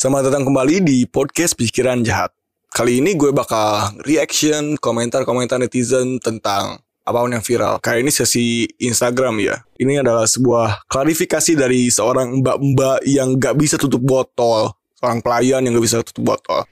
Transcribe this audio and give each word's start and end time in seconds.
Selamat 0.00 0.32
datang 0.32 0.48
kembali 0.48 0.80
di 0.80 1.04
podcast 1.04 1.52
Pikiran 1.60 2.00
Jahat. 2.00 2.32
Kali 2.72 3.04
ini 3.04 3.20
gue 3.20 3.36
bakal 3.36 4.00
reaction 4.08 4.80
komentar-komentar 4.80 5.60
netizen 5.60 6.16
tentang 6.24 6.80
apa 7.04 7.20
pun 7.20 7.28
yang 7.28 7.44
viral. 7.44 7.76
Kayak 7.84 8.08
ini 8.08 8.08
sesi 8.08 8.64
Instagram 8.80 9.36
ya. 9.44 9.60
Ini 9.76 10.00
adalah 10.00 10.24
sebuah 10.24 10.88
klarifikasi 10.88 11.52
dari 11.52 11.92
seorang 11.92 12.32
mbak-mbak 12.40 13.04
yang 13.04 13.36
gak 13.36 13.60
bisa 13.60 13.76
tutup 13.76 14.00
botol. 14.00 14.72
Seorang 14.96 15.20
pelayan 15.20 15.68
yang 15.68 15.76
gak 15.76 15.84
bisa 15.84 16.00
tutup 16.00 16.32
botol. 16.32 16.64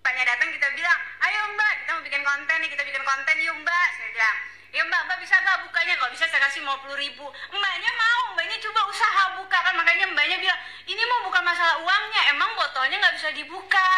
Mbaknya 0.00 0.24
datang 0.24 0.48
kita 0.56 0.68
bilang, 0.72 1.00
ayo 1.28 1.40
mbak 1.60 1.72
kita 1.76 1.90
mau 1.92 2.02
bikin 2.08 2.22
konten 2.24 2.56
nih, 2.56 2.70
kita 2.72 2.82
bikin 2.88 3.02
konten 3.04 3.36
yuk 3.36 3.56
mbak. 3.60 3.86
Saya 4.00 4.08
bilang, 4.16 4.36
ya 4.76 4.84
mbak, 4.84 5.02
mbak 5.08 5.18
bisa 5.24 5.40
mbak 5.40 5.64
bukanya? 5.64 5.96
Kalau 5.96 6.12
bisa 6.12 6.28
saya 6.28 6.44
kasih 6.44 6.60
50 6.60 7.00
ribu. 7.00 7.24
Mbaknya 7.48 7.90
mau, 7.96 8.36
mbaknya 8.36 8.60
coba 8.60 8.80
usaha 8.92 9.22
buka 9.40 9.58
kan. 9.64 9.72
Makanya 9.72 10.06
mbaknya 10.12 10.36
bilang, 10.36 10.60
ini 10.84 11.02
mau 11.08 11.24
bukan 11.24 11.40
masalah 11.40 11.80
uangnya, 11.80 12.22
emang 12.36 12.52
botolnya 12.52 13.00
nggak 13.00 13.16
bisa 13.16 13.32
dibuka. 13.32 13.88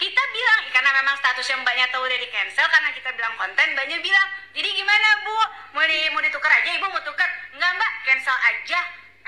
Kita 0.00 0.22
bilang, 0.32 0.60
karena 0.72 0.90
memang 1.04 1.14
status 1.20 1.46
yang 1.52 1.60
mbaknya 1.60 1.84
tahu 1.92 2.08
udah 2.08 2.16
di 2.16 2.28
cancel, 2.32 2.64
karena 2.72 2.90
kita 2.96 3.12
bilang 3.12 3.36
konten, 3.36 3.76
mbaknya 3.76 4.00
bilang, 4.00 4.26
jadi 4.56 4.68
gimana 4.72 5.08
bu? 5.20 5.36
Mau 5.76 5.84
di 5.84 6.08
mau 6.16 6.24
ditukar 6.24 6.48
aja, 6.48 6.70
ibu 6.80 6.88
mau 6.88 7.04
tukar? 7.04 7.28
Enggak 7.52 7.70
mbak, 7.76 7.92
cancel 8.08 8.36
aja. 8.40 8.80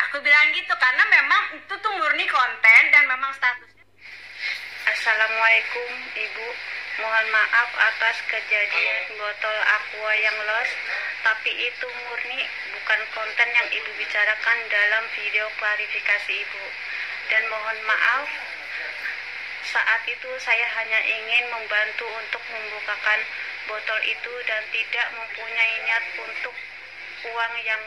Aku 0.08 0.18
bilang 0.24 0.50
gitu, 0.56 0.74
karena 0.74 1.04
memang 1.06 1.42
itu 1.60 1.74
tuh 1.78 1.92
murni 1.94 2.26
konten 2.26 2.82
dan 2.90 3.06
memang 3.06 3.30
statusnya 3.30 3.84
Assalamualaikum 4.84 5.88
Mohon 6.94 7.26
maaf 7.34 7.70
atas 7.74 8.22
kejadian 8.30 9.18
botol 9.18 9.58
aqua 9.66 10.12
yang 10.14 10.38
los 10.46 10.70
Tapi 11.26 11.50
itu 11.50 11.86
murni 11.90 12.38
bukan 12.70 13.00
konten 13.10 13.48
yang 13.50 13.66
Ibu 13.66 13.90
bicarakan 13.98 14.58
dalam 14.70 15.02
video 15.18 15.50
klarifikasi 15.58 16.32
Ibu. 16.38 16.64
Dan 17.32 17.42
mohon 17.50 17.78
maaf 17.88 18.28
saat 19.74 20.06
itu 20.06 20.30
saya 20.38 20.70
hanya 20.78 21.00
ingin 21.02 21.50
membantu 21.50 22.06
untuk 22.06 22.42
membukakan 22.46 23.20
botol 23.66 23.98
itu 24.06 24.32
dan 24.46 24.62
tidak 24.70 25.06
mempunyai 25.18 25.74
niat 25.82 26.04
untuk 26.20 26.54
uang 27.26 27.54
yang 27.66 27.82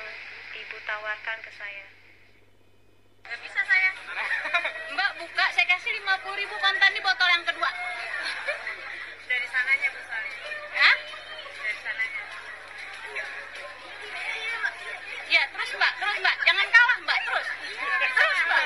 Ibu 0.52 0.76
tawarkan 0.84 1.38
ke 1.45 1.52
saya. 1.56 1.86
Gak 3.23 3.39
bisa 3.39 3.62
saya. 3.64 3.92
Mbak 4.98 5.12
buka, 5.22 5.45
saya 5.54 5.66
kasih 5.67 5.95
50 5.95 6.42
ribu 6.42 6.56
konten 6.60 6.92
di 6.92 7.02
botol 7.04 7.30
yang 7.30 7.45
kedua. 7.45 7.72
Dari 9.38 9.46
sananya 9.54 9.88
Bu 9.94 10.02
Sari. 10.10 10.34
Hah? 10.82 10.96
Dari 11.62 11.78
sananya. 11.86 12.22
Ya, 15.30 15.44
terus 15.54 15.70
Mbak, 15.78 15.94
terus 16.02 16.18
Mbak. 16.26 16.36
Jangan 16.42 16.66
kalah 16.74 16.98
Mbak, 17.06 17.20
terus. 17.22 17.46
Terus 18.18 18.40
Mbak. 18.50 18.64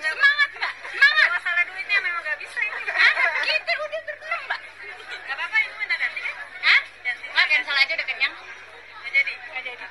Semangat 0.00 0.50
Mbak, 0.56 0.72
semangat. 0.88 1.28
Masalah 1.36 1.62
duitnya 1.68 1.98
memang 2.00 2.24
gak 2.24 2.40
bisa 2.40 2.58
ini. 2.64 2.80
Hah? 2.88 3.12
Kita 3.44 3.72
udah 3.76 4.00
berkenang 4.08 4.42
Mbak. 4.48 4.60
Gak 5.28 5.36
apa-apa, 5.36 5.56
Ibu 5.60 5.74
minta 5.84 5.96
ganti 6.00 6.20
kan? 6.24 6.34
Hah? 6.64 6.80
Nggak, 7.04 7.46
cancel 7.52 7.76
aja 7.76 7.92
udah 7.92 8.06
kenyang. 8.08 8.32
Gak 9.04 9.12
jadi? 9.12 9.32
Gak 9.36 9.62
jadi. 9.68 9.84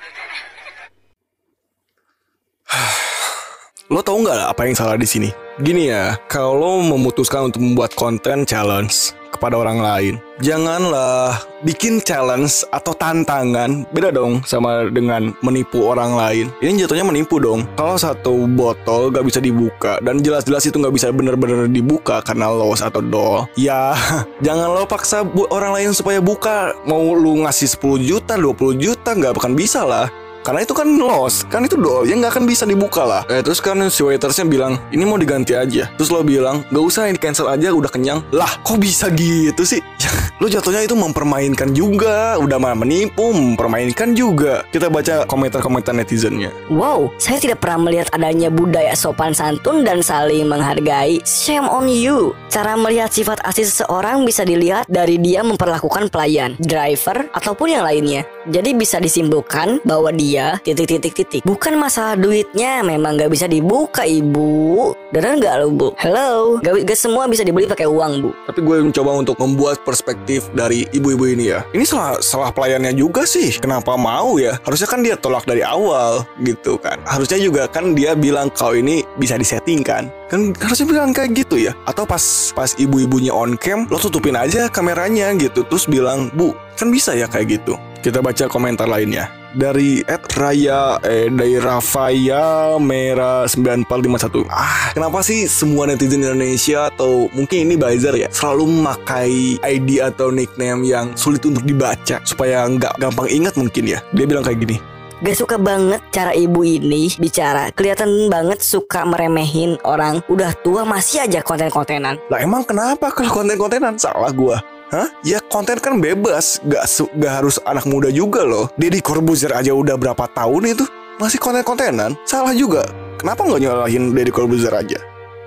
Lo 3.94 4.02
tau 4.02 4.18
nggak 4.26 4.42
apa 4.58 4.62
yang 4.66 4.74
salah 4.74 4.98
di 4.98 5.06
sini? 5.06 5.30
Gini 5.62 5.94
ya, 5.94 6.18
kalau 6.26 6.58
lo 6.58 6.82
memutuskan 6.82 7.54
untuk 7.54 7.62
membuat 7.62 7.94
konten 7.94 8.42
challenge 8.42 9.14
kepada 9.38 9.62
orang 9.62 9.80
lain, 9.80 10.14
janganlah 10.42 11.38
bikin 11.62 12.02
challenge 12.02 12.66
atau 12.74 12.98
tantangan 12.98 13.86
beda 13.94 14.10
dong 14.10 14.42
sama 14.44 14.90
dengan 14.90 15.34
menipu 15.46 15.86
orang 15.86 16.18
lain. 16.18 16.46
Ini 16.60 16.86
jatuhnya 16.86 17.06
menipu 17.06 17.38
dong. 17.38 17.70
Kalau 17.78 17.96
satu 17.96 18.50
botol 18.50 19.14
gak 19.14 19.26
bisa 19.26 19.38
dibuka 19.38 20.02
dan 20.02 20.26
jelas-jelas 20.26 20.66
itu 20.66 20.82
gak 20.82 20.94
bisa 20.94 21.14
bener-bener 21.14 21.70
dibuka 21.70 22.26
karena 22.26 22.50
loss 22.50 22.82
atau 22.82 23.00
doll, 23.06 23.46
ya 23.54 23.94
jangan 24.46 24.74
lo 24.74 24.90
paksa 24.90 25.22
buat 25.22 25.54
orang 25.54 25.78
lain 25.78 25.92
supaya 25.94 26.18
buka. 26.18 26.74
Mau 26.90 27.14
lu 27.14 27.46
ngasih 27.46 27.78
10 27.78 28.10
juta, 28.10 28.34
20 28.34 28.82
juta 28.82 29.14
gak 29.14 29.38
akan 29.38 29.54
bisa 29.54 29.86
lah. 29.86 30.10
Karena 30.48 30.64
itu 30.64 30.72
kan 30.72 30.88
loss, 30.96 31.44
kan 31.52 31.68
itu 31.68 31.76
doll 31.76 32.08
yang 32.08 32.24
nggak 32.24 32.40
akan 32.40 32.48
bisa 32.48 32.64
dibuka 32.64 33.04
lah. 33.04 33.22
Eh 33.28 33.44
terus 33.44 33.60
kan 33.60 33.76
si 33.92 34.00
waitersnya 34.00 34.48
bilang 34.48 34.80
ini 34.96 35.04
mau 35.04 35.20
diganti 35.20 35.52
aja. 35.52 35.92
Terus 36.00 36.08
lo 36.08 36.24
bilang 36.24 36.64
gak 36.72 36.86
usah 36.88 37.12
ini 37.12 37.20
cancel 37.20 37.52
aja 37.52 37.76
udah 37.76 37.92
kenyang. 37.92 38.24
Lah 38.32 38.48
kok 38.64 38.80
bisa 38.80 39.12
gitu 39.12 39.68
sih? 39.68 39.84
lo 40.40 40.48
jatuhnya 40.48 40.88
itu 40.88 40.96
mempermainkan 40.96 41.76
juga, 41.76 42.40
udah 42.40 42.64
mah 42.64 42.80
menipu, 42.80 43.36
mempermainkan 43.36 44.16
juga. 44.16 44.64
Kita 44.72 44.88
baca 44.88 45.28
komentar-komentar 45.28 45.92
netizennya. 45.92 46.56
Wow, 46.72 47.12
saya 47.20 47.44
tidak 47.44 47.60
pernah 47.60 47.92
melihat 47.92 48.08
adanya 48.16 48.48
budaya 48.48 48.96
sopan 48.96 49.36
santun 49.36 49.84
dan 49.84 50.00
saling 50.00 50.48
menghargai. 50.48 51.20
Shame 51.28 51.68
on 51.68 51.92
you. 51.92 52.32
Cara 52.48 52.80
melihat 52.80 53.12
sifat 53.12 53.44
asli 53.44 53.68
seseorang 53.68 54.24
bisa 54.24 54.48
dilihat 54.48 54.88
dari 54.88 55.20
dia 55.20 55.44
memperlakukan 55.44 56.08
pelayan, 56.08 56.56
driver, 56.64 57.28
ataupun 57.36 57.68
yang 57.76 57.84
lainnya. 57.84 58.24
Jadi 58.48 58.72
bisa 58.80 59.04
disimpulkan 59.04 59.84
bahwa 59.84 60.08
dia 60.16 60.56
titik-titik-titik. 60.64 61.44
Bukan 61.44 61.76
masalah 61.76 62.16
duitnya, 62.16 62.80
memang 62.80 63.20
gak 63.20 63.28
bisa 63.28 63.44
dibuka 63.44 64.08
ibu. 64.08 64.96
Beneran 65.12 65.44
gak 65.44 65.56
lo 65.60 65.68
bu? 65.76 65.88
Hello, 66.00 66.56
gak, 66.64 66.88
gak 66.88 66.96
semua 66.96 67.28
bisa 67.28 67.44
dibeli 67.44 67.68
pakai 67.68 67.92
uang 67.92 68.24
bu. 68.24 68.30
Tapi 68.48 68.60
gue 68.64 68.78
mencoba 68.88 69.12
untuk 69.20 69.36
membuat 69.44 69.84
perspektif 69.84 70.48
dari 70.56 70.88
ibu-ibu 70.96 71.28
ini 71.28 71.52
ya. 71.52 71.68
Ini 71.76 71.84
salah 71.84 72.24
salah 72.24 72.50
pelayannya 72.56 72.96
juga 72.96 73.28
sih. 73.28 73.60
Kenapa 73.60 74.00
mau 74.00 74.40
ya? 74.40 74.56
Harusnya 74.64 74.88
kan 74.88 75.04
dia 75.04 75.20
tolak 75.20 75.44
dari 75.44 75.68
awal 75.68 76.24
gitu 76.40 76.80
kan. 76.80 77.04
Harusnya 77.04 77.44
juga 77.44 77.68
kan 77.68 77.92
dia 78.00 78.16
bilang 78.16 78.48
kalau 78.56 78.80
ini 78.80 79.04
bisa 79.20 79.36
disetting 79.36 79.84
kan. 79.84 80.08
Kan 80.32 80.56
harusnya 80.56 80.88
bilang 80.88 81.12
kayak 81.12 81.36
gitu 81.36 81.68
ya. 81.68 81.76
Atau 81.84 82.08
pas 82.08 82.24
pas 82.56 82.72
ibu-ibunya 82.80 83.36
on 83.36 83.60
cam, 83.60 83.88
lo 83.92 84.00
tutupin 84.00 84.40
aja 84.40 84.72
kameranya 84.72 85.36
gitu. 85.36 85.64
Terus 85.68 85.88
bilang, 85.88 86.32
"Bu, 86.36 86.52
kan 86.76 86.92
bisa 86.92 87.16
ya 87.16 87.28
kayak 87.28 87.60
gitu." 87.60 87.80
Kita 88.02 88.22
baca 88.22 88.46
komentar 88.48 88.86
lainnya. 88.86 89.30
Dari 89.58 90.06
Ed 90.06 90.30
Raya 90.38 91.02
eh 91.02 91.34
dari 91.34 91.58
Rafaya 91.58 92.78
Merah 92.78 93.50
9451 93.50 94.46
ah 94.54 94.94
kenapa 94.94 95.26
sih 95.26 95.50
semua 95.50 95.90
netizen 95.90 96.22
Indonesia 96.22 96.94
atau 96.94 97.26
mungkin 97.34 97.66
ini 97.66 97.74
buzzer 97.74 98.14
ya 98.14 98.30
selalu 98.30 98.70
memakai 98.70 99.58
ID 99.58 100.04
atau 100.04 100.30
nickname 100.30 100.86
yang 100.86 101.16
sulit 101.18 101.42
untuk 101.48 101.66
dibaca 101.66 102.22
supaya 102.22 102.70
nggak 102.70 103.02
gampang 103.02 103.26
ingat 103.34 103.58
mungkin 103.58 103.98
ya? 103.98 104.00
Dia 104.14 104.30
bilang 104.30 104.46
kayak 104.46 104.62
gini. 104.62 104.78
Gak 105.18 105.34
suka 105.34 105.58
banget 105.58 105.98
cara 106.14 106.30
ibu 106.38 106.62
ini 106.62 107.10
bicara. 107.18 107.74
Kelihatan 107.74 108.30
banget 108.30 108.62
suka 108.62 109.02
meremehin 109.02 109.82
orang. 109.82 110.22
Udah 110.30 110.54
tua 110.62 110.86
masih 110.86 111.26
aja 111.26 111.42
konten-kontenan. 111.42 112.22
Lah 112.30 112.38
emang 112.38 112.62
kenapa 112.62 113.10
kalau 113.10 113.42
konten-kontenan? 113.42 113.98
Salah 113.98 114.30
gua 114.30 114.62
Hah? 114.88 115.08
Ya 115.20 115.44
konten 115.52 115.76
kan 115.84 116.00
bebas, 116.00 116.64
gak, 116.64 116.88
su- 116.88 117.12
gak 117.20 117.44
harus 117.44 117.60
anak 117.68 117.84
muda 117.84 118.08
juga 118.08 118.48
loh. 118.48 118.72
Deddy 118.80 119.04
Corbuzier 119.04 119.52
aja 119.52 119.76
udah 119.76 120.00
berapa 120.00 120.32
tahun 120.32 120.72
itu 120.72 120.88
masih 121.20 121.44
konten-kontenan, 121.44 122.16
salah 122.24 122.56
juga. 122.56 122.88
Kenapa 123.20 123.44
nggak 123.44 123.62
nyalahin 123.68 124.16
Deddy 124.16 124.32
Corbuzier 124.32 124.72
aja? 124.72 124.96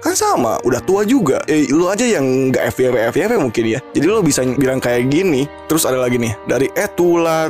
Kan 0.01 0.17
sama, 0.17 0.61
udah 0.65 0.81
tua 0.85 1.05
juga. 1.09 1.41
Eh, 1.49 1.69
lu 1.73 1.89
aja 1.89 2.05
yang 2.05 2.53
nggak 2.53 2.73
FYP 2.73 2.97
FYP 3.13 3.33
mungkin 3.37 3.65
ya. 3.69 3.81
Jadi 3.93 4.07
lo 4.09 4.21
bisa 4.21 4.45
bilang 4.45 4.81
kayak 4.81 5.09
gini. 5.09 5.45
Terus 5.69 5.85
ada 5.85 6.01
lagi 6.01 6.17
nih 6.17 6.33
dari 6.49 6.69
Etula 6.73 7.49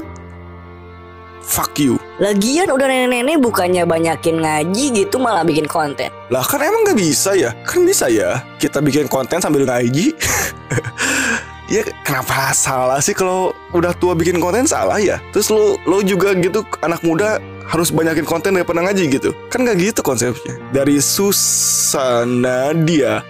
Fuck 1.41 1.83
you. 1.83 1.99
Lagian 2.23 2.71
udah 2.71 2.87
nenek-nenek 2.87 3.43
bukannya 3.43 3.83
banyakin 3.83 4.39
ngaji 4.39 5.03
gitu 5.03 5.19
malah 5.19 5.43
bikin 5.43 5.67
konten 5.67 6.13
Lah 6.31 6.47
kan 6.47 6.63
emang 6.63 6.87
nggak 6.87 7.01
bisa 7.01 7.35
ya? 7.35 7.51
Kan 7.67 7.83
bisa 7.83 8.07
ya. 8.07 8.45
Kita 8.61 8.79
bikin 8.79 9.11
konten 9.11 9.43
sambil 9.43 9.67
ngaji. 9.67 10.15
Ya 11.71 11.87
kenapa 12.03 12.51
salah 12.51 12.99
sih 12.99 13.15
kalau 13.15 13.55
udah 13.71 13.95
tua 13.95 14.19
bikin 14.19 14.43
konten 14.43 14.67
salah 14.67 14.99
ya? 14.99 15.23
Terus 15.31 15.55
lo 15.55 15.79
lo 15.87 16.03
juga 16.03 16.35
gitu 16.35 16.67
anak 16.83 16.99
muda 17.07 17.39
harus 17.71 17.95
banyakin 17.95 18.27
konten 18.27 18.59
daripada 18.59 18.83
ngaji 18.83 19.07
gitu. 19.07 19.31
Kan 19.55 19.63
gak 19.63 19.79
gitu 19.79 20.03
konsepnya. 20.03 20.59
Dari 20.75 20.99
Susana 20.99 22.75
dia 22.75 23.23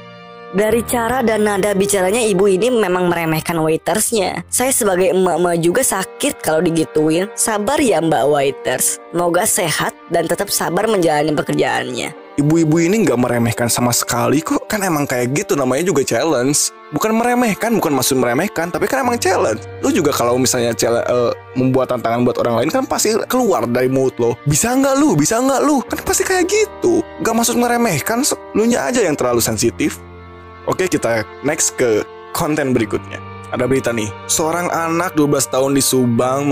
Dari 0.56 0.80
cara 0.88 1.20
dan 1.20 1.44
nada 1.44 1.76
bicaranya 1.76 2.24
ibu 2.24 2.48
ini 2.48 2.72
memang 2.74 3.06
meremehkan 3.06 3.54
waitersnya 3.62 4.42
Saya 4.50 4.74
sebagai 4.74 5.15
emak-emak 5.15 5.56
juga 5.62 5.82
sakit 5.86 6.42
kalau 6.42 6.59
digituin 6.59 7.30
Sabar 7.38 7.78
ya 7.78 8.03
mbak 8.03 8.26
waiters 8.26 8.98
Semoga 9.15 9.47
sehat 9.47 9.94
dan 10.10 10.26
tetap 10.26 10.50
sabar 10.50 10.91
menjalani 10.91 11.30
pekerjaannya 11.38 12.29
ibu-ibu 12.41 12.81
ini 12.81 13.04
nggak 13.04 13.21
meremehkan 13.21 13.69
sama 13.69 13.92
sekali 13.92 14.41
kok. 14.41 14.65
Kan 14.66 14.81
emang 14.83 15.04
kayak 15.04 15.37
gitu 15.37 15.54
namanya 15.54 15.87
juga 15.87 16.03
challenge. 16.03 16.72
Bukan 16.91 17.15
meremehkan, 17.15 17.71
bukan 17.78 17.95
maksud 17.95 18.19
meremehkan, 18.19 18.72
tapi 18.75 18.91
kan 18.91 19.07
emang 19.07 19.21
challenge. 19.21 19.63
Lo 19.84 19.95
juga 19.95 20.10
kalau 20.10 20.34
misalnya 20.41 20.75
eh, 20.75 21.33
membuat 21.54 21.95
tantangan 21.95 22.27
buat 22.27 22.41
orang 22.42 22.65
lain 22.65 22.71
kan 22.75 22.83
pasti 22.89 23.15
keluar 23.31 23.69
dari 23.71 23.87
mulut 23.87 24.16
lo. 24.19 24.34
Bisa 24.48 24.75
nggak 24.75 24.98
lu? 24.98 25.15
Bisa 25.15 25.39
nggak 25.39 25.60
lu? 25.63 25.84
Kan 25.87 26.03
pasti 26.03 26.27
kayak 26.27 26.51
gitu. 26.51 27.04
Gak 27.22 27.37
maksud 27.37 27.54
meremehkan, 27.60 28.27
lu 28.59 28.66
nya 28.66 28.91
aja 28.91 29.04
yang 29.04 29.15
terlalu 29.15 29.39
sensitif. 29.39 30.03
Oke 30.66 30.91
kita 30.91 31.22
next 31.47 31.78
ke 31.78 32.03
konten 32.34 32.75
berikutnya. 32.75 33.29
Ada 33.50 33.66
berita 33.66 33.91
nih. 33.91 34.10
Seorang 34.30 34.70
anak 34.70 35.14
12 35.18 35.50
tahun 35.50 35.72
di 35.74 35.82
Subang 35.82 36.47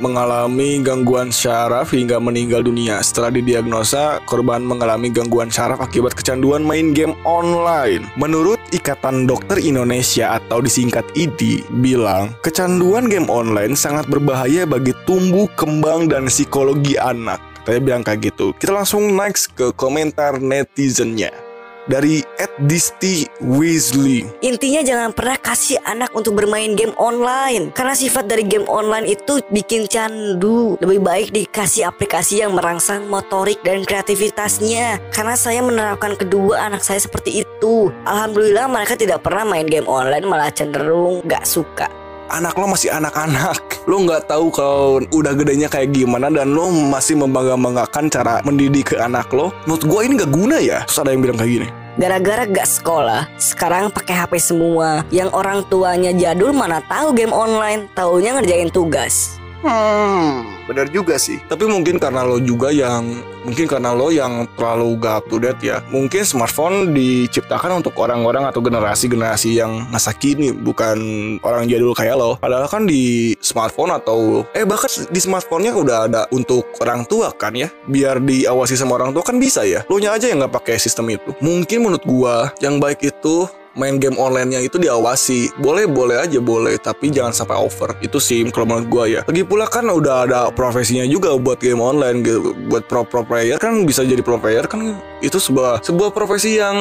mengalami, 0.00 0.80
gangguan 0.80 1.28
syaraf 1.28 1.92
hingga 1.92 2.16
meninggal 2.18 2.64
dunia. 2.64 3.00
Setelah 3.04 3.32
didiagnosa, 3.32 4.20
korban 4.24 4.64
mengalami 4.64 5.12
gangguan 5.12 5.52
syaraf 5.52 5.80
akibat 5.80 6.16
kecanduan 6.16 6.64
main 6.64 6.96
game 6.96 7.12
online. 7.28 8.08
Menurut 8.16 8.58
Ikatan 8.72 9.28
Dokter 9.28 9.60
Indonesia 9.60 10.40
atau 10.40 10.64
disingkat 10.64 11.04
IDI 11.12 11.64
bilang, 11.84 12.32
kecanduan 12.40 13.12
game 13.12 13.28
online 13.28 13.76
sangat 13.76 14.08
berbahaya 14.08 14.64
bagi 14.64 14.96
tumbuh, 15.04 15.46
kembang, 15.54 16.08
dan 16.08 16.32
psikologi 16.32 16.96
anak. 16.96 17.38
Saya 17.62 17.78
bilang 17.78 18.02
kayak 18.02 18.34
gitu. 18.34 18.50
Kita 18.58 18.74
langsung 18.74 19.14
next 19.14 19.54
ke 19.54 19.70
komentar 19.78 20.42
netizennya 20.42 21.51
dari 21.86 22.22
Disti 22.62 23.26
Weasley. 23.40 24.28
Intinya 24.44 24.82
jangan 24.84 25.10
pernah 25.14 25.38
kasih 25.40 25.80
anak 25.86 26.12
untuk 26.12 26.36
bermain 26.38 26.74
game 26.76 26.94
online. 27.00 27.72
Karena 27.72 27.96
sifat 27.96 28.28
dari 28.28 28.44
game 28.46 28.68
online 28.68 29.08
itu 29.08 29.40
bikin 29.50 29.88
candu. 29.88 30.76
Lebih 30.78 31.00
baik 31.00 31.28
dikasih 31.32 31.88
aplikasi 31.88 32.44
yang 32.44 32.54
merangsang 32.54 33.08
motorik 33.08 33.58
dan 33.64 33.82
kreativitasnya. 33.86 35.00
Karena 35.10 35.34
saya 35.38 35.64
menerapkan 35.64 36.14
kedua 36.14 36.68
anak 36.68 36.84
saya 36.84 37.00
seperti 37.00 37.46
itu. 37.46 37.90
Alhamdulillah 38.04 38.68
mereka 38.68 38.94
tidak 38.98 39.24
pernah 39.24 39.46
main 39.46 39.66
game 39.66 39.88
online 39.88 40.26
malah 40.26 40.50
cenderung 40.52 41.24
gak 41.26 41.46
suka 41.46 42.01
anak 42.32 42.56
lo 42.56 42.66
masih 42.72 42.88
anak-anak 42.88 43.60
lo 43.90 43.96
nggak 44.08 44.24
tahu 44.26 44.48
kalau 44.48 45.04
udah 45.12 45.32
gedenya 45.36 45.68
kayak 45.68 45.92
gimana 45.92 46.32
dan 46.32 46.56
lo 46.56 46.72
masih 46.72 47.20
membangga-banggakan 47.20 48.08
cara 48.08 48.40
mendidik 48.42 48.92
ke 48.92 48.96
anak 48.96 49.28
lo 49.30 49.52
menurut 49.68 49.84
gue 49.84 50.00
ini 50.08 50.12
gak 50.16 50.32
guna 50.32 50.56
ya 50.56 50.78
terus 50.88 50.98
ada 50.98 51.12
yang 51.12 51.22
bilang 51.22 51.38
kayak 51.38 51.52
gini 51.60 51.68
Gara-gara 51.92 52.48
gak 52.48 52.64
sekolah, 52.64 53.28
sekarang 53.36 53.92
pakai 53.92 54.16
HP 54.16 54.40
semua. 54.40 55.04
Yang 55.12 55.28
orang 55.36 55.60
tuanya 55.68 56.08
jadul 56.16 56.56
mana 56.56 56.80
tahu 56.88 57.12
game 57.12 57.36
online, 57.36 57.84
taunya 57.92 58.32
ngerjain 58.32 58.72
tugas. 58.72 59.36
Hmm, 59.62 60.42
benar 60.66 60.90
juga 60.90 61.14
sih. 61.14 61.38
Tapi 61.46 61.70
mungkin 61.70 62.02
karena 62.02 62.26
lo 62.26 62.42
juga 62.42 62.74
yang 62.74 63.22
mungkin 63.46 63.70
karena 63.70 63.94
lo 63.94 64.10
yang 64.10 64.50
terlalu 64.58 64.98
gak 64.98 65.14
up 65.22 65.24
to 65.30 65.38
date 65.38 65.62
ya. 65.62 65.78
Mungkin 65.94 66.26
smartphone 66.26 66.90
diciptakan 66.90 67.78
untuk 67.78 67.94
orang-orang 68.02 68.50
atau 68.50 68.58
generasi-generasi 68.58 69.62
yang 69.62 69.86
masa 69.86 70.10
kini, 70.10 70.50
bukan 70.50 70.98
orang 71.46 71.70
jadul 71.70 71.94
kayak 71.94 72.18
lo. 72.18 72.34
Padahal 72.42 72.66
kan 72.66 72.90
di 72.90 73.34
smartphone 73.38 73.94
atau 73.94 74.42
eh 74.50 74.66
bahkan 74.66 74.90
di 75.14 75.20
smartphone-nya 75.22 75.72
udah 75.78 75.96
ada 76.10 76.22
untuk 76.34 76.66
orang 76.82 77.06
tua 77.06 77.30
kan 77.30 77.54
ya. 77.54 77.70
Biar 77.86 78.18
diawasi 78.18 78.74
sama 78.74 78.98
orang 78.98 79.14
tua 79.14 79.22
kan 79.22 79.38
bisa 79.38 79.62
ya. 79.62 79.86
Lo 79.86 80.02
nya 80.02 80.10
aja 80.10 80.26
yang 80.26 80.42
nggak 80.42 80.58
pakai 80.58 80.74
sistem 80.82 81.06
itu. 81.14 81.30
Mungkin 81.38 81.86
menurut 81.86 82.02
gua 82.02 82.50
yang 82.58 82.82
baik 82.82 82.98
itu 83.06 83.46
main 83.74 83.96
game 83.96 84.16
online-nya 84.16 84.60
itu 84.64 84.76
diawasi. 84.76 85.54
Boleh 85.60 85.88
boleh 85.88 86.20
aja 86.20 86.38
boleh, 86.38 86.76
tapi 86.80 87.12
jangan 87.12 87.32
sampai 87.32 87.56
over. 87.58 87.96
Itu 88.04 88.20
sih 88.20 88.44
kalau 88.50 88.68
menurut 88.68 88.88
gua 88.88 89.04
ya. 89.08 89.20
Lagi 89.24 89.44
pula 89.44 89.68
kan 89.68 89.88
udah 89.88 90.28
ada 90.28 90.40
profesinya 90.52 91.04
juga 91.08 91.36
buat 91.36 91.60
game 91.60 91.80
online 91.80 92.24
gitu. 92.24 92.54
Buat 92.68 92.88
pro 92.88 93.02
pro 93.04 93.22
player 93.24 93.56
kan 93.56 93.84
bisa 93.84 94.04
jadi 94.04 94.20
pro 94.20 94.36
player 94.36 94.64
kan 94.68 94.96
itu 95.22 95.38
sebuah 95.38 95.84
sebuah 95.84 96.10
profesi 96.12 96.58
yang 96.58 96.76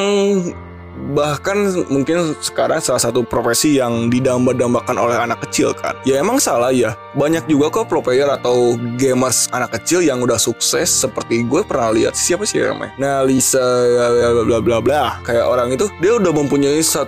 bahkan 1.13 1.85
mungkin 1.89 2.37
sekarang 2.39 2.79
salah 2.79 3.01
satu 3.01 3.25
profesi 3.25 3.81
yang 3.81 4.07
didamba-dambakan 4.13 4.95
oleh 4.95 5.17
anak 5.17 5.41
kecil 5.49 5.73
kan? 5.73 5.97
Ya 6.05 6.21
emang 6.21 6.37
salah 6.37 6.69
ya. 6.69 6.93
Banyak 7.17 7.49
juga 7.49 7.73
kok 7.73 7.91
pro 7.91 7.99
player 7.99 8.29
atau 8.29 8.77
gamers 8.95 9.51
anak 9.51 9.75
kecil 9.81 10.05
yang 10.05 10.21
udah 10.23 10.37
sukses 10.37 10.87
seperti 10.87 11.43
gue 11.43 11.65
pernah 11.65 11.91
lihat. 11.91 12.13
Siapa 12.13 12.45
sih 12.45 12.61
namanya 12.61 12.93
nah 13.01 13.25
Lisa 13.25 13.61
bla 13.61 14.43
bla 14.45 14.59
bla 14.61 14.77
bla 14.79 15.03
kayak 15.25 15.45
orang 15.47 15.73
itu 15.73 15.87
dia 16.03 16.15
udah 16.17 16.31
mempunyai 16.31 16.79
1,5 16.79 17.07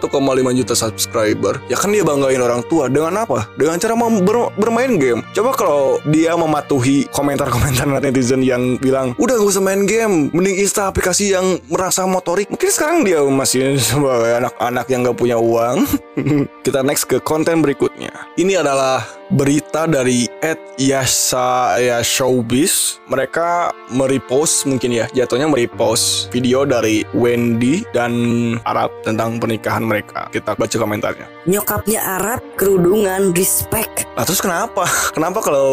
juta 0.58 0.74
subscriber. 0.74 1.60
Ya 1.68 1.78
kan 1.78 1.92
dia 1.92 2.02
banggain 2.02 2.42
orang 2.42 2.64
tua. 2.66 2.88
Dengan 2.88 3.14
apa? 3.20 3.48
Dengan 3.60 3.78
cara 3.78 3.94
ber- 3.96 4.52
bermain 4.58 4.96
game. 4.98 5.22
Coba 5.36 5.52
kalau 5.54 6.00
dia 6.08 6.34
mematuhi 6.34 7.06
komentar-komentar 7.12 7.86
netizen 8.00 8.42
yang 8.42 8.80
bilang 8.80 9.14
udah 9.20 9.36
gak 9.38 9.50
usah 9.50 9.64
main 9.64 9.84
game. 9.84 10.32
Mending 10.32 10.64
install 10.64 10.90
aplikasi 10.90 11.36
yang 11.36 11.60
merasa 11.68 12.08
motorik. 12.08 12.48
Mungkin 12.48 12.70
sekarang 12.72 12.98
dia 13.04 13.20
masih 13.24 13.78
sebagai 13.92 14.40
anak-anak 14.40 14.86
yang 14.88 15.04
gak 15.04 15.20
punya 15.20 15.36
uang 15.36 15.84
kita 16.66 16.80
next 16.82 17.12
ke 17.12 17.20
konten 17.20 17.60
berikutnya 17.60 18.12
ini 18.40 18.56
adalah 18.56 19.04
berita 19.28 19.84
dari 19.90 20.30
Ed 20.40 20.80
Yasa 20.80 21.76
ya 21.84 22.00
Showbiz 22.00 23.04
mereka 23.12 23.76
merepost 23.92 24.64
mungkin 24.70 24.96
ya 24.96 25.06
jatuhnya 25.12 25.52
merepost 25.52 26.32
video 26.32 26.64
dari 26.64 27.04
Wendy 27.12 27.84
dan 27.92 28.14
Arab 28.64 28.94
tentang 29.04 29.38
pernikahan 29.38 29.84
mereka 29.84 30.32
kita 30.32 30.56
baca 30.56 30.78
komentarnya 30.80 31.34
Nyokapnya 31.44 32.00
Arab, 32.00 32.40
kerudungan, 32.56 33.36
respect. 33.36 34.08
Nah 34.16 34.24
terus 34.24 34.40
kenapa? 34.40 34.88
Kenapa 35.16 35.44
kalau 35.44 35.68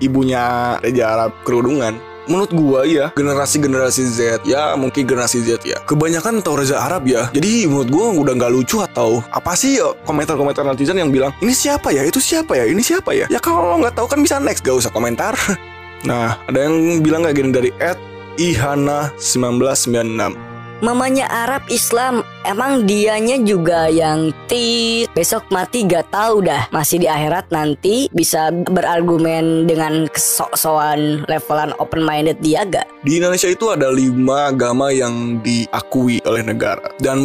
ibunya 0.00 0.76
Reja 0.80 1.12
Arab 1.12 1.36
kerudungan? 1.44 2.00
Menurut 2.30 2.54
gua 2.54 2.86
ya 2.86 3.10
generasi-generasi 3.18 4.02
Z 4.06 4.46
ya 4.46 4.78
mungkin 4.78 5.02
generasi 5.02 5.42
Z 5.42 5.66
ya. 5.66 5.82
Kebanyakan 5.82 6.38
tahu 6.46 6.62
Reza 6.62 6.78
Arab 6.78 7.10
ya. 7.10 7.26
Jadi 7.34 7.66
menurut 7.66 7.90
gua 7.90 8.06
udah 8.14 8.32
nggak 8.38 8.52
lucu 8.54 8.78
atau 8.78 9.18
apa 9.34 9.58
sih 9.58 9.82
ya 9.82 9.90
komentar-komentar 10.06 10.62
netizen 10.62 10.94
yang 11.02 11.10
bilang 11.10 11.34
ini 11.42 11.50
siapa 11.50 11.90
ya? 11.90 12.06
Itu 12.06 12.22
siapa 12.22 12.54
ya? 12.54 12.70
Ini 12.70 12.78
siapa 12.78 13.10
ya? 13.10 13.26
Ya 13.26 13.42
kalau 13.42 13.82
nggak 13.82 13.98
tahu 13.98 14.06
kan 14.06 14.22
bisa 14.22 14.38
next 14.38 14.62
gak 14.62 14.78
usah 14.78 14.94
komentar. 14.94 15.34
Nah 16.00 16.40
ada 16.48 16.64
yang 16.64 17.04
bilang 17.04 17.28
kayak 17.28 17.36
gini 17.36 17.50
dari 17.52 17.70
Ed 17.76 18.00
Ihana 18.40 19.12
1996 19.20 20.48
Mamanya 20.80 21.28
Arab 21.28 21.68
Islam, 21.68 22.24
emang 22.44 22.88
dianya 22.88 23.36
juga 23.40 23.88
yang 23.90 24.32
tit. 24.48 25.10
Besok 25.12 25.48
mati 25.52 25.84
gak 25.84 26.12
tahu 26.12 26.44
dah. 26.44 26.68
Masih 26.72 27.02
di 27.02 27.08
akhirat 27.08 27.52
nanti 27.52 28.08
bisa 28.12 28.52
berargumen 28.52 29.68
dengan 29.68 30.08
kesok-sokan 30.08 31.24
levelan 31.28 31.76
open 31.82 32.04
minded 32.04 32.38
dia 32.40 32.64
gak? 32.64 32.88
Di 33.04 33.20
Indonesia 33.20 33.48
itu 33.48 33.72
ada 33.72 33.88
lima 33.88 34.52
agama 34.52 34.92
yang 34.92 35.40
diakui 35.40 36.20
oleh 36.24 36.44
negara 36.44 36.92
dan 37.00 37.18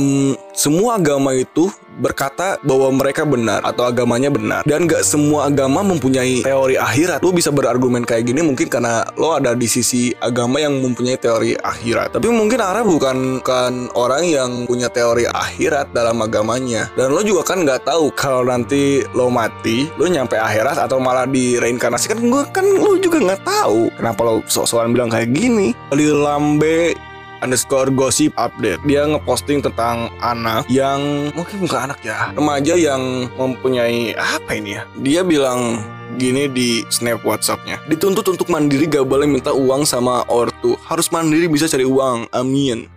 semua 0.56 0.96
agama 0.96 1.36
itu 1.36 1.68
berkata 1.96 2.60
bahwa 2.64 2.92
mereka 2.92 3.24
benar 3.24 3.64
atau 3.64 3.88
agamanya 3.88 4.28
benar 4.28 4.62
dan 4.68 4.84
gak 4.84 5.08
semua 5.08 5.48
agama 5.48 5.80
mempunyai 5.80 6.44
teori 6.44 6.76
akhirat 6.76 7.24
lo 7.24 7.32
bisa 7.32 7.56
berargumen 7.56 8.04
kayak 8.04 8.28
gini 8.28 8.44
mungkin 8.44 8.68
karena 8.68 9.08
lo 9.16 9.32
ada 9.32 9.56
di 9.56 9.64
sisi 9.64 10.12
agama 10.20 10.60
yang 10.60 10.76
mempunyai 10.84 11.16
teori 11.16 11.56
akhirat 11.56 12.12
tapi 12.20 12.28
mungkin 12.28 12.60
Arab 12.60 12.92
bukan 12.92 13.40
kan 13.40 13.88
orang 13.96 14.28
yang 14.28 14.68
punya 14.68 14.92
teori 14.92 15.05
akhirat 15.14 15.94
dalam 15.94 16.24
agamanya. 16.26 16.90
Dan 16.98 17.14
lo 17.14 17.22
juga 17.22 17.46
kan 17.54 17.62
nggak 17.62 17.86
tahu 17.86 18.10
kalau 18.18 18.42
nanti 18.48 19.06
lo 19.14 19.30
mati 19.30 19.86
lo 20.02 20.10
nyampe 20.10 20.40
akhirat 20.40 20.82
atau 20.82 20.98
malah 20.98 21.30
direinkarnasikan 21.30 22.18
gue 22.26 22.44
kan 22.50 22.66
lo 22.66 22.98
juga 22.98 23.22
nggak 23.22 23.44
tahu 23.46 23.94
kenapa 23.94 24.20
lo 24.26 24.42
sok-sokan 24.50 24.96
bilang 24.96 25.14
kayak 25.14 25.30
gini. 25.36 25.78
Di 25.94 26.08
lambe 26.10 26.96
underscore 27.44 27.92
gosip 27.94 28.34
update 28.40 28.82
dia 28.88 29.06
ngeposting 29.06 29.62
tentang 29.62 30.10
anak 30.24 30.66
yang 30.72 31.30
mungkin 31.38 31.62
bukan 31.62 31.92
anak 31.92 32.00
ya 32.02 32.34
remaja 32.34 32.74
yang 32.74 33.30
mempunyai 33.38 34.18
apa 34.18 34.58
ini 34.58 34.80
ya? 34.80 34.84
Dia 35.04 35.22
bilang 35.22 35.84
gini 36.16 36.48
di 36.48 36.82
snap 36.88 37.22
whatsappnya 37.28 37.82
dituntut 37.92 38.24
untuk 38.26 38.48
mandiri 38.48 38.88
gak 38.88 39.06
boleh 39.06 39.28
minta 39.28 39.52
uang 39.52 39.84
sama 39.84 40.24
ortu. 40.32 40.80
Harus 40.88 41.12
mandiri 41.12 41.52
bisa 41.52 41.68
cari 41.68 41.84
uang. 41.84 42.32
Amin 42.32 42.95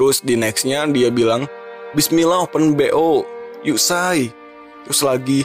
terus 0.00 0.24
di 0.24 0.32
nextnya 0.32 0.88
dia 0.88 1.12
bilang 1.12 1.44
Bismillah 1.92 2.48
open 2.48 2.72
BO 2.72 3.28
yuk 3.60 3.76
say 3.76 4.32
terus 4.88 5.04
lagi 5.04 5.44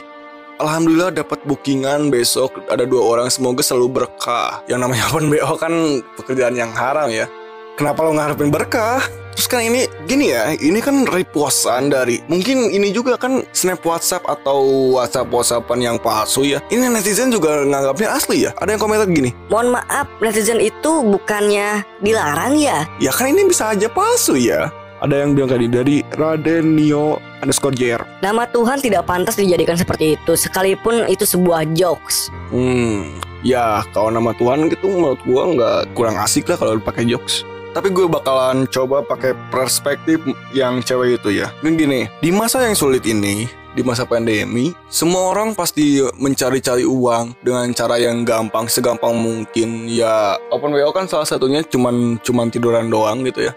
Alhamdulillah 0.56 1.12
dapat 1.12 1.44
bookingan 1.44 2.08
besok 2.08 2.64
ada 2.72 2.88
dua 2.88 3.04
orang 3.04 3.28
semoga 3.28 3.60
selalu 3.60 4.00
berkah. 4.00 4.64
Yang 4.64 4.88
namanya 4.88 5.04
open 5.12 5.28
BO 5.28 5.52
kan 5.60 6.00
pekerjaan 6.16 6.56
yang 6.56 6.72
haram 6.72 7.12
ya. 7.12 7.28
Kenapa 7.76 8.00
lo 8.00 8.16
ngarepin 8.16 8.48
berkah? 8.48 9.04
Terus 9.46 9.62
kan 9.62 9.70
ini 9.70 9.86
gini 10.10 10.34
ya, 10.34 10.58
ini 10.58 10.82
kan 10.82 11.06
repostan 11.06 11.86
dari 11.86 12.18
mungkin 12.26 12.66
ini 12.66 12.90
juga 12.90 13.14
kan 13.14 13.46
snap 13.54 13.78
WhatsApp 13.86 14.26
atau 14.26 14.58
WhatsApp 14.98 15.30
WhatsAppan 15.30 15.78
yang 15.86 16.02
palsu 16.02 16.42
ya. 16.42 16.58
Ini 16.66 16.90
netizen 16.90 17.30
juga 17.30 17.62
nganggapnya 17.62 18.10
asli 18.10 18.42
ya. 18.42 18.50
Ada 18.58 18.74
yang 18.74 18.82
komentar 18.82 19.06
gini, 19.06 19.30
Mohon 19.46 19.78
maaf, 19.78 20.10
netizen 20.18 20.58
itu 20.58 20.90
bukannya 20.98 21.86
dilarang 22.02 22.58
ya? 22.58 22.90
ya 22.98 23.14
kan 23.14 23.30
ini 23.30 23.46
bisa 23.46 23.70
aja 23.70 23.86
palsu 23.86 24.34
ya. 24.34 24.66
Ada 24.98 25.22
yang 25.22 25.38
bilang 25.38 25.54
tadi 25.54 25.70
dari 25.70 25.96
Radenio 26.18 27.22
underscore 27.38 27.78
JR. 27.78 28.02
Nama 28.26 28.50
Tuhan 28.50 28.82
tidak 28.82 29.06
pantas 29.06 29.38
dijadikan 29.38 29.78
seperti 29.78 30.18
itu, 30.18 30.34
sekalipun 30.34 31.06
itu 31.06 31.22
sebuah 31.22 31.70
jokes. 31.70 32.34
Hmm, 32.50 33.22
ya 33.46 33.86
kalau 33.94 34.10
nama 34.10 34.34
Tuhan 34.34 34.66
gitu 34.74 34.90
menurut 34.90 35.22
gua 35.22 35.54
nggak 35.54 35.94
kurang 35.94 36.18
asik 36.18 36.50
lah 36.50 36.58
kalau 36.58 36.82
pakai 36.82 37.06
jokes. 37.06 37.46
Tapi 37.76 37.92
gue 37.92 38.08
bakalan 38.08 38.64
coba 38.72 39.04
pakai 39.04 39.36
perspektif 39.52 40.16
yang 40.56 40.80
cewek 40.80 41.20
itu 41.20 41.44
ya. 41.44 41.52
Ini 41.60 41.76
gini, 41.76 42.00
di 42.24 42.32
masa 42.32 42.64
yang 42.64 42.72
sulit 42.72 43.04
ini, 43.04 43.44
di 43.76 43.84
masa 43.84 44.08
pandemi, 44.08 44.72
semua 44.88 45.36
orang 45.36 45.52
pasti 45.52 46.00
mencari-cari 46.16 46.88
uang 46.88 47.36
dengan 47.44 47.68
cara 47.76 48.00
yang 48.00 48.24
gampang, 48.24 48.64
segampang 48.64 49.12
mungkin. 49.12 49.92
Ya, 49.92 50.40
open 50.48 50.72
WO 50.72 50.88
kan 50.88 51.04
salah 51.04 51.28
satunya 51.28 51.60
cuman 51.68 52.16
cuman 52.24 52.48
tiduran 52.48 52.88
doang 52.88 53.20
gitu 53.28 53.44
ya. 53.44 53.52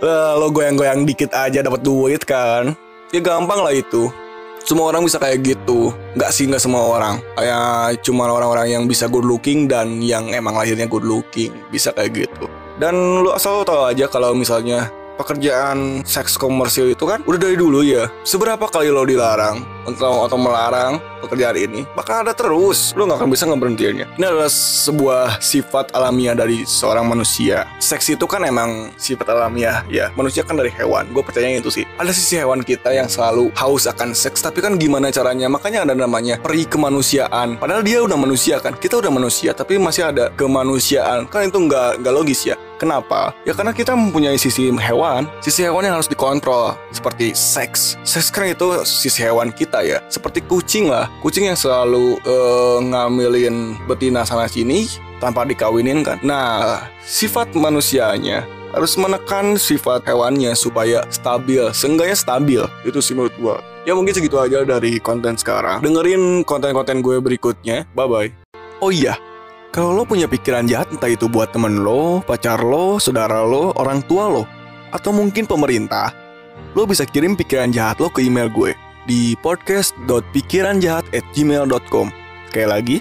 Lo 0.40 0.48
goyang-goyang 0.48 1.04
dikit 1.04 1.36
aja 1.36 1.60
dapat 1.60 1.84
duit 1.84 2.24
kan. 2.24 2.72
Ya 3.12 3.20
gampang 3.20 3.60
lah 3.60 3.76
itu. 3.76 4.08
Semua 4.62 4.94
orang 4.94 5.02
bisa 5.02 5.18
kayak 5.18 5.42
gitu. 5.42 5.90
Nggak 6.14 6.30
sih 6.30 6.46
nggak 6.46 6.62
semua 6.62 6.82
orang. 6.86 7.18
Kayak 7.34 8.02
cuma 8.06 8.30
orang-orang 8.30 8.66
yang 8.70 8.84
bisa 8.86 9.10
good 9.10 9.26
looking 9.26 9.66
dan 9.66 9.98
yang 10.00 10.30
emang 10.30 10.54
lahirnya 10.54 10.86
good 10.86 11.04
looking 11.04 11.52
bisa 11.68 11.90
kayak 11.92 12.26
gitu. 12.26 12.46
Dan 12.78 13.22
lu 13.22 13.30
asal 13.34 13.62
lu 13.62 13.64
tahu 13.66 13.90
aja 13.90 14.08
kalau 14.08 14.32
misalnya 14.32 14.90
pekerjaan 15.22 16.02
seks 16.02 16.34
komersil 16.34 16.90
itu 16.90 17.06
kan 17.06 17.22
udah 17.22 17.38
dari 17.38 17.54
dulu 17.54 17.86
ya. 17.86 18.10
Seberapa 18.26 18.66
kali 18.66 18.90
lo 18.90 19.06
dilarang 19.06 19.62
atau 19.86 20.26
atau 20.26 20.38
melarang 20.38 20.98
pekerjaan 21.22 21.54
ini, 21.54 21.80
bakal 21.94 22.26
ada 22.26 22.34
terus. 22.34 22.90
Lo 22.98 23.06
nggak 23.06 23.22
akan 23.22 23.30
bisa 23.30 23.46
ngeberhentiinnya. 23.46 24.06
Ini 24.18 24.24
adalah 24.26 24.50
sebuah 24.50 25.38
sifat 25.38 25.94
alamiah 25.94 26.34
dari 26.34 26.66
seorang 26.66 27.06
manusia. 27.06 27.66
Seks 27.78 28.10
itu 28.10 28.26
kan 28.26 28.42
emang 28.42 28.90
sifat 28.98 29.30
alamiah 29.30 29.86
ya. 29.86 30.10
Manusia 30.18 30.42
kan 30.42 30.58
dari 30.58 30.74
hewan. 30.74 31.10
Gue 31.14 31.22
percaya 31.22 31.46
itu 31.46 31.70
sih. 31.70 31.86
Ada 31.96 32.10
sisi 32.10 32.42
hewan 32.42 32.66
kita 32.66 32.90
yang 32.90 33.06
selalu 33.06 33.54
haus 33.54 33.86
akan 33.86 34.12
seks, 34.12 34.42
tapi 34.42 34.58
kan 34.58 34.74
gimana 34.76 35.14
caranya? 35.14 35.46
Makanya 35.46 35.86
ada 35.86 35.94
namanya 35.94 36.42
peri 36.42 36.66
kemanusiaan. 36.66 37.56
Padahal 37.62 37.86
dia 37.86 38.02
udah 38.02 38.18
manusia 38.18 38.58
kan. 38.58 38.74
Kita 38.74 38.98
udah 38.98 39.14
manusia, 39.14 39.54
tapi 39.54 39.78
masih 39.78 40.10
ada 40.10 40.34
kemanusiaan. 40.34 41.30
Kan 41.30 41.50
itu 41.50 41.58
nggak 41.62 42.02
nggak 42.02 42.14
logis 42.14 42.42
ya. 42.50 42.58
Kenapa? 42.82 43.30
Ya 43.46 43.54
karena 43.54 43.70
kita 43.70 43.94
mempunyai 43.94 44.34
sisi 44.34 44.66
hewan, 44.74 45.30
sisi 45.38 45.62
hewan 45.62 45.86
yang 45.86 45.94
harus 45.94 46.10
dikontrol, 46.10 46.74
seperti 46.90 47.30
seks. 47.30 47.94
Seks 48.02 48.34
kan 48.34 48.50
itu 48.50 48.82
sisi 48.82 49.22
hewan 49.22 49.54
kita 49.54 49.86
ya, 49.86 50.02
seperti 50.10 50.42
kucing 50.42 50.90
lah. 50.90 51.06
Kucing 51.22 51.46
yang 51.46 51.54
selalu 51.54 52.18
uh, 52.26 52.82
ngambilin 52.82 53.78
betina 53.86 54.26
sana 54.26 54.50
sini 54.50 54.90
tanpa 55.22 55.46
dikawinin 55.46 56.02
kan. 56.02 56.18
Nah, 56.26 56.82
sifat 57.06 57.54
manusianya 57.54 58.42
harus 58.74 58.98
menekan 58.98 59.54
sifat 59.54 60.02
hewannya 60.02 60.50
supaya 60.58 61.06
stabil, 61.06 61.62
seenggaknya 61.70 62.18
stabil. 62.18 62.62
Itu 62.82 62.98
sih 62.98 63.14
menurut 63.14 63.36
gua. 63.38 63.56
Ya 63.86 63.94
mungkin 63.94 64.10
segitu 64.10 64.42
aja 64.42 64.66
dari 64.66 64.98
konten 64.98 65.38
sekarang. 65.38 65.86
Dengerin 65.86 66.42
konten-konten 66.42 66.98
gue 66.98 67.22
berikutnya. 67.22 67.86
Bye-bye. 67.94 68.30
Oh 68.82 68.90
iya, 68.90 69.14
kalau 69.72 69.96
lo 69.96 70.04
punya 70.04 70.28
pikiran 70.28 70.68
jahat 70.68 70.92
entah 70.92 71.08
itu 71.08 71.32
buat 71.32 71.48
temen 71.50 71.80
lo, 71.80 72.20
pacar 72.20 72.60
lo, 72.60 73.00
saudara 73.00 73.40
lo, 73.40 73.72
orang 73.80 74.04
tua 74.04 74.28
lo, 74.28 74.44
atau 74.92 75.16
mungkin 75.16 75.48
pemerintah, 75.48 76.12
lo 76.76 76.84
bisa 76.84 77.08
kirim 77.08 77.32
pikiran 77.32 77.72
jahat 77.72 77.96
lo 77.96 78.12
ke 78.12 78.20
email 78.20 78.52
gue 78.52 78.76
di 79.08 79.32
podcast.pikiranjahat@gmail.com. 79.40 82.06
Sekali 82.52 82.68
lagi, 82.68 83.00